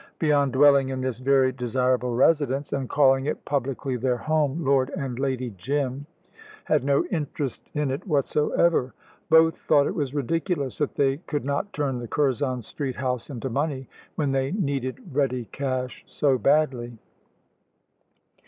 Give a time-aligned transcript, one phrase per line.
[0.17, 5.19] Beyond dwelling in this very desirable residence, and calling it publicly their home, Lord and
[5.19, 6.07] Lady Jim
[6.63, 8.95] had no interest in it whatsoever.
[9.29, 13.51] Both thought it was ridiculous that they could not turn the Curzon Street house into
[13.51, 16.97] money, when they needed ready cash so badly.